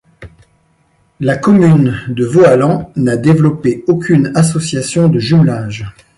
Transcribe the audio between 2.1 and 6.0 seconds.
Vauhallan n'a développé aucune association de jumelage.